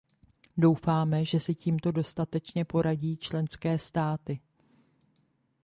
Doufáme, 0.57 1.25
že 1.25 1.39
si 1.39 1.53
s 1.53 1.57
tímto 1.57 1.91
dostatečně 1.91 2.65
poradí 2.65 3.17
členské 3.17 3.79
státy. 3.79 4.39